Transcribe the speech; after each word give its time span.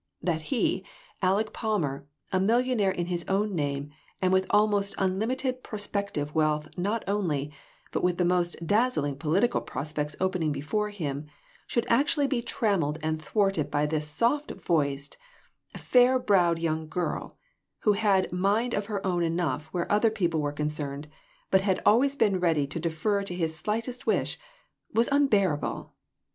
That 0.19 0.41
he, 0.49 0.83
Aleck 1.21 1.53
Palmer, 1.53 2.07
a 2.31 2.39
million 2.39 2.79
aire 2.79 2.89
in 2.89 3.05
his 3.05 3.23
own 3.27 3.53
name 3.53 3.91
and 4.19 4.33
with 4.33 4.47
almost 4.49 4.95
unlimited 4.97 5.61
prospective 5.61 6.33
wealth 6.33 6.67
not 6.75 7.03
only, 7.07 7.53
but 7.91 8.03
with 8.03 8.17
the 8.17 8.25
most 8.25 8.55
dazzling 8.65 9.17
political 9.17 9.61
prospects 9.61 10.15
opening 10.19 10.51
before 10.51 10.89
him, 10.89 11.27
should 11.67 11.85
actually 11.87 12.25
be 12.25 12.41
trammeled 12.41 12.97
and 13.03 13.21
thwarted 13.21 13.69
by 13.69 13.85
this 13.85 14.07
soft 14.07 14.49
voiced, 14.53 15.17
fair 15.77 16.17
browed 16.17 16.57
young 16.57 16.89
girl, 16.89 17.37
who 17.81 17.93
had 17.93 18.23
had 18.23 18.33
mind 18.33 18.73
of 18.73 18.87
her 18.87 19.05
own 19.05 19.21
enough 19.21 19.65
where 19.67 19.91
other 19.91 20.09
people 20.09 20.41
were 20.41 20.51
concerned, 20.51 21.07
but 21.51 21.61
had 21.61 21.79
always 21.85 22.15
been 22.15 22.39
ready 22.39 22.65
to 22.65 22.79
defer 22.79 23.21
to 23.21 23.35
his 23.35 23.55
slightest 23.55 24.07
wish, 24.07 24.39
was 24.91 25.07
unbearable. 25.11 25.93